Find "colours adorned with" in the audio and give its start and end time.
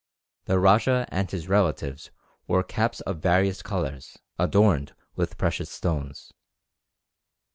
3.61-5.37